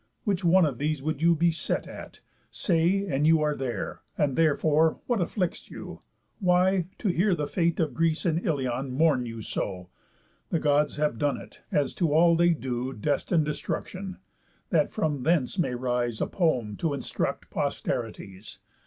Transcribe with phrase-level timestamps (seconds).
[0.23, 4.01] Which one of these You would be set at, say, and you are there.
[4.17, 6.01] And therefore what afflicts you?
[6.39, 9.89] Why, to hear The fate of Greece and Ilion, mourn you so?
[10.49, 14.17] The Gods have done it; as to all they do Destine destruction,
[14.71, 18.57] that from thence may rise A poem to instruct posterities.